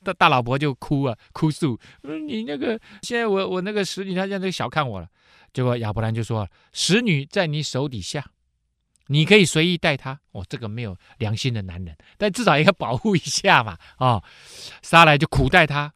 [0.03, 5.09] 大大老婆就哭啊，哭诉，你那个现在我我那个使女，她现在小看我了。
[5.51, 8.23] 结果亚伯兰就说：“使女在你手底下，
[9.07, 13.77] 你可以随意待她。”哦，这个没有良心的男人，但至少也要保护一下嘛。
[13.97, 14.23] 啊、哦，
[14.81, 15.91] 撒莱就苦待他，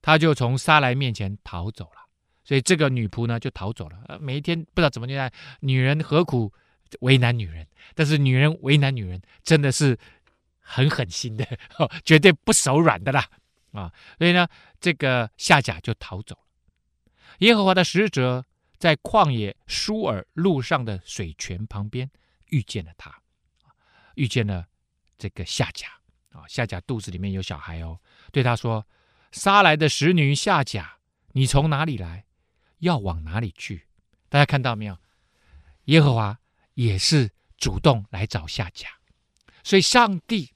[0.00, 2.06] 他就从撒莱面前逃走了。
[2.42, 4.18] 所以这个女仆呢就逃走了。
[4.20, 5.30] 每一天不知道怎么虐待，
[5.60, 6.52] 女人何苦
[7.00, 7.66] 为难女人？
[7.94, 9.98] 但是女人为难女人，真的是。
[10.68, 11.46] 很狠心的，
[12.04, 13.28] 绝对不手软的啦，
[13.72, 14.48] 啊，所以呢，
[14.80, 16.42] 这个夏甲就逃走了。
[17.38, 18.44] 耶和华的使者
[18.78, 22.10] 在旷野舒尔路上的水泉旁边
[22.46, 23.14] 遇见了他，
[24.16, 24.66] 遇见了
[25.16, 25.88] 这个夏甲
[26.32, 28.00] 啊，夏甲肚子里面有小孩哦，
[28.32, 28.84] 对他说
[29.30, 30.98] ：“杀来的使女夏甲，
[31.32, 32.24] 你从哪里来？
[32.80, 33.86] 要往哪里去？”
[34.28, 34.98] 大家看到没有？
[35.84, 36.38] 耶和华
[36.74, 38.88] 也是主动来找夏甲，
[39.62, 40.50] 所以上帝。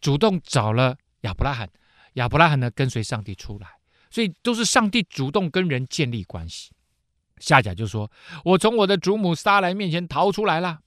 [0.00, 1.68] 主动找了亚伯拉罕，
[2.14, 3.68] 亚伯拉罕呢跟随上帝出来，
[4.10, 6.70] 所以都是上帝主动跟人建立关系。
[7.38, 8.10] 夏甲就说
[8.44, 10.80] ：“我从我的祖母撒莱面前逃出来了。”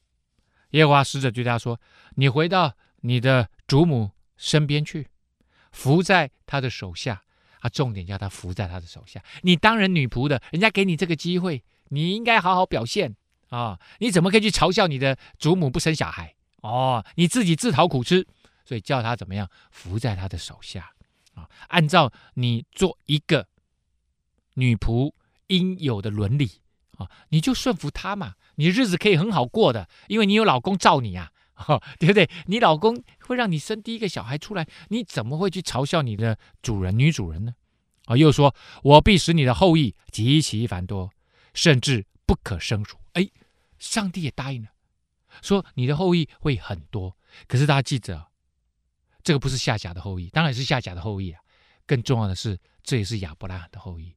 [0.71, 1.79] 耶和华使者对他说
[2.15, 5.07] ：“你回到你的祖母身边去，
[5.71, 7.21] 伏在他的手下。
[7.59, 9.23] 啊，重点叫他伏在他的手下。
[9.43, 13.15] 你当人女仆的，人家给你这个机会，你应该好好表现
[13.49, 13.79] 啊！
[13.99, 16.33] 你怎么可以去嘲笑你的祖母不生小孩？
[16.61, 18.25] 哦，你自己自讨苦吃。”
[18.65, 20.91] 所以叫他怎么样伏在他的手下
[21.33, 21.49] 啊？
[21.67, 23.47] 按照你做一个
[24.55, 25.13] 女仆
[25.47, 26.61] 应有的伦理
[26.97, 31.31] 啊，你就顺服他嘛，你日子可以很好过的，因为你有老公罩你啊，
[31.99, 32.29] 对不对？
[32.47, 37.55] 你老公会让你生第一个小孩出来，你怎么会去嘲笑你的主人、女主人呢？
[38.05, 41.11] 啊，又说我必使你的后裔极其繁多，
[41.53, 42.97] 甚至不可胜数。
[43.13, 43.29] 哎，
[43.79, 44.69] 上帝也答应了，
[45.41, 47.15] 说你的后裔会很多。
[47.47, 48.30] 可是大家记着。
[49.23, 51.41] 这个不是夏甲的后裔，当然是夏甲的后裔啊。
[51.87, 54.15] 更重要的是，这也是亚伯拉罕的后裔。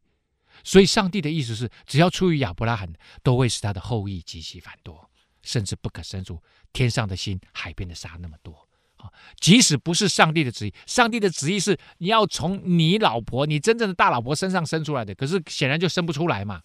[0.62, 2.92] 所以，上帝的意思是，只要出于亚伯拉罕，
[3.22, 5.10] 都会使他的后裔极其繁多，
[5.42, 6.40] 甚至不可胜数。
[6.72, 9.10] 天上的星，海边的沙那么多啊！
[9.40, 16.62] 即使不是上帝的旨意，上帝的旨意是你要从你老婆，你真正的大老婆身上生出来的，可是显然就生不出来嘛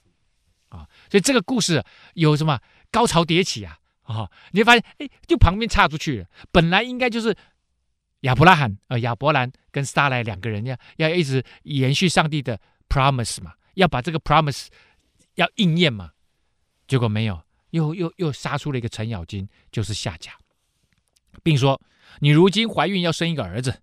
[0.68, 0.88] 啊！
[1.10, 1.84] 所以这个故事
[2.14, 2.60] 有什么
[2.92, 3.80] 高潮迭起啊？
[4.04, 7.36] 啊，你会发现，哎，就旁边岔出去了，本来应该就是。
[8.22, 12.60] 亚伯拉罕，呃，亚伯兰跟撒莱两个人要要一直延续上帝的
[12.90, 14.68] promise 嘛，要把这个 promise
[15.36, 16.12] 要应验嘛，
[16.86, 20.38] 结果没有，又又又杀出了一个程咬金，就是夏甲，
[21.42, 21.82] 并说
[22.20, 23.82] ：“你如今怀孕要生一个儿子，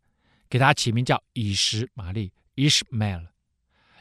[0.51, 3.29] 给他起名叫以实玛利 Ishmael，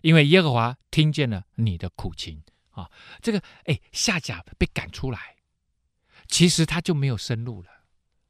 [0.01, 5.38] 因为耶和华听见了你的苦情啊。”这个哎，夏甲被赶出来，
[6.27, 7.69] 其实他就没有生路了，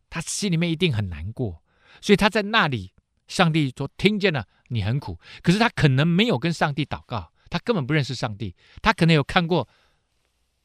[0.07, 1.63] 他心里面一定很难过。
[2.01, 2.93] 所以他在那里，
[3.27, 9.67] 上帝说听见了你很苦，可是他可能没有跟上帝祷告，他根本不认识上帝，他可能有看过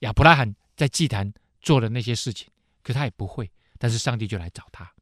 [0.00, 2.48] 亚伯拉罕在祭坛做的那些事情，
[2.82, 3.50] 可他也不会。
[3.78, 4.92] 但是上帝就来找他，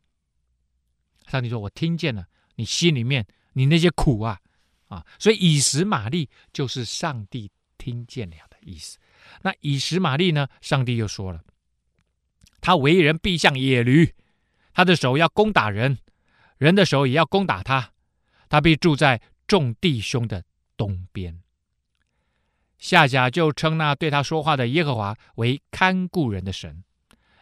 [1.27, 4.39] 上帝说：“我听见了你心里面你那些苦啊
[4.87, 8.99] 啊！”所以以实玛利就是上帝听见了的意思。
[9.43, 10.47] 那以实玛利呢？
[10.61, 11.43] 上帝又说了，
[12.61, 14.15] 他为人必像野驴，
[14.73, 15.99] 他的手要攻打人。
[16.59, 17.93] 人的手也要攻打他，
[18.49, 20.45] 他必住在众弟兄的
[20.77, 21.41] 东边。
[22.79, 26.85] 夏甲就称那对他说话的耶和华为看顾人的神，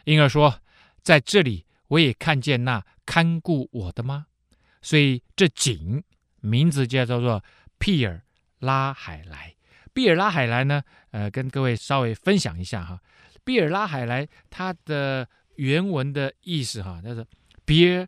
[0.05, 0.61] 因而说
[1.03, 4.27] ：“在这里我也看见那看顾我的吗？”
[4.81, 6.03] 所以这井
[6.39, 7.43] 名字就叫做
[7.77, 8.23] 皮尔
[8.59, 9.55] 拉海莱。
[9.93, 12.99] 毗尔拉海莱呢，呃，跟各位稍微分享一下哈。
[13.43, 17.25] 毗尔拉海莱它的原文的意思哈，叫做
[17.65, 18.07] beer。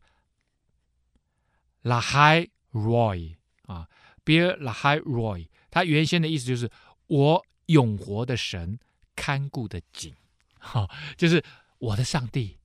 [1.81, 3.87] 拉海 Roy 啊
[4.25, 6.69] ，Beer 拉海 Roy，他原先的意思就是
[7.07, 8.79] 我永活的神
[9.15, 10.13] 看顾的井，
[10.59, 11.43] 哈、就是
[11.77, 12.57] 我的上帝，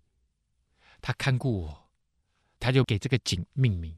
[1.00, 1.88] 他看顾我，
[2.58, 3.96] 他就给这个井命名，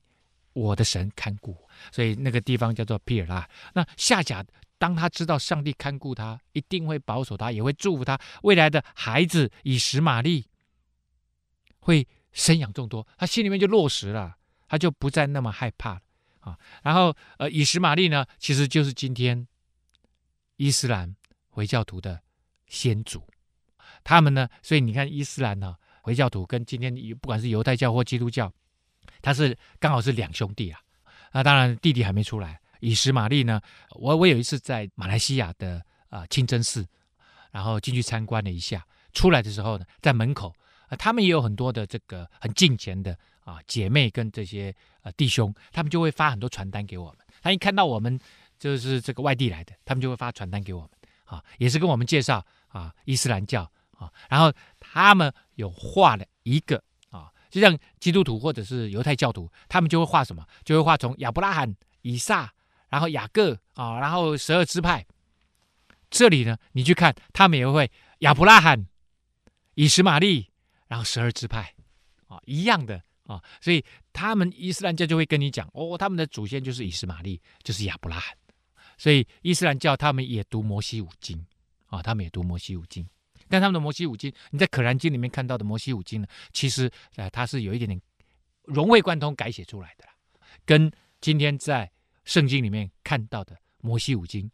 [0.52, 3.48] 我的神看顾我，所以那个地方叫做毗尔拉。
[3.72, 4.44] 那夏甲
[4.78, 10.44] 当他知道上帝看顾他，一定会保守他，也会祝福他未来的孩子以实玛利
[11.78, 14.36] 会生养众多，他心里面就落实了。
[14.68, 16.00] 他就不再那么害怕了
[16.40, 16.58] 啊。
[16.82, 19.46] 然后，呃，以实玛利呢，其实就是今天
[20.56, 21.14] 伊斯兰
[21.48, 22.20] 回教徒的
[22.66, 23.22] 先祖。
[24.04, 28.52] 他们呢，所以你看，伊斯兰呢，回教徒跟今天不管是犹太教或基督教，
[29.20, 30.80] 他是刚好是两兄弟啊。
[31.32, 32.60] 那当然，弟弟还没出来。
[32.80, 33.60] 以实玛利呢，
[33.92, 36.86] 我我有一次在马来西亚的啊、呃、清真寺，
[37.50, 43.18] 然后进去参观了一下，出来的时候呢，在门口啊、呃，他们也有很多的这个很敬虔的。
[43.46, 47.18] 啊姐妹跟这些呃弟兄，他们就会发很多传单给我们。
[47.40, 48.18] 他一看到我们
[48.58, 50.90] 就是这个外地来的，他们就会发传单给我们，
[51.24, 60.44] 啊，也是跟我们介绍啊伊斯兰教啊，然后他们有画了一个啊，就像基督徒或者是犹太教徒，他们就会画什么？
[60.64, 62.52] 就会画从亚伯拉罕、以撒，
[62.88, 65.06] 然后雅各啊，然后十二支派。
[66.08, 67.90] 这里呢，你去看，他们也会
[68.20, 68.86] 亚伯拉罕、
[69.74, 70.50] 以实玛利，
[70.86, 71.74] 然后十二支派，
[72.28, 78.36] 啊，一样的啊，所以他们伊斯兰教就会跟你讲，哦，他们的祖先就是以斯玛利，就是亚伯拉罕，
[78.96, 81.44] 所以伊斯兰教他们也读摩西五经，
[81.86, 83.06] 啊，他们也读摩西五经，
[83.48, 88.00] 但他们的摩西五经，你在可兰经里面看到的摩西五经呢，其实呃，它是有一点点
[88.64, 90.12] 融会贯通改写出来的啦，
[90.64, 91.90] 跟今天在
[92.24, 94.50] 圣经里面看到的摩西五经。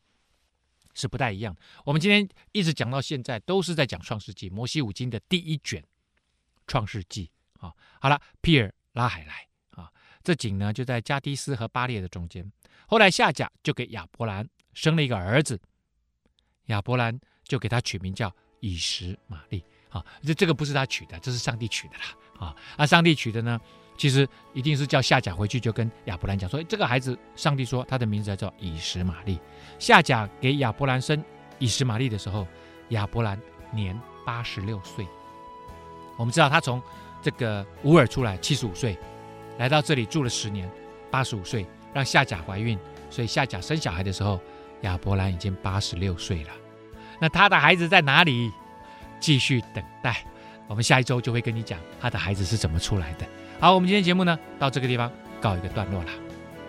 [0.94, 1.56] 是不太一样。
[1.86, 5.80] 我们今天一直讲到现在，都是在讲《创世纪》摩西五经的第一卷
[6.66, 7.24] 《创世纪》
[7.62, 7.72] 啊。
[7.98, 9.46] 好了，皮尔拉海莱
[9.80, 9.90] 啊，
[10.22, 12.52] 这井呢就在加迪斯和巴列的中间。
[12.86, 15.58] 后来夏甲就给亚伯兰生了一个儿子，
[16.66, 20.04] 亚伯兰就给他取名叫以实玛利啊。
[20.22, 22.56] 这这个不是他取的，这是上帝取的啦啊。
[22.76, 23.58] 那上帝取的呢？
[23.98, 29.38] 其实一定是叫夏甲回去，就跟亚伯兰讲说：“这个孩子，上帝说他的名字叫以实玛利。”
[29.78, 31.22] 夏甲给亚伯兰生
[31.58, 32.48] 以实玛利的时候，
[32.88, 33.38] 亚伯兰
[33.70, 35.06] 年八十六岁。
[36.16, 36.82] 我们知道他从
[37.22, 38.98] 这个乌尔出来七十五岁，
[39.58, 40.68] 来到这里住了十年，
[41.10, 44.40] 八十五岁，让夏甲怀孕，所以夏甲生小孩的时候，
[44.82, 46.50] 亚伯兰已经八十六岁了。
[47.20, 48.50] 那他的孩子在哪里？
[49.20, 50.24] 继续等待，
[50.66, 53.26] 我们下一周就会跟你讲他的孩子是怎么出来的。
[53.60, 55.08] 好，我们今天节目呢，到这个地方
[55.40, 56.10] 告一个段落了。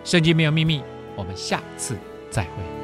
[0.04, 0.80] 圣经没有秘密，
[1.16, 1.98] 我们下次
[2.30, 2.83] 再会。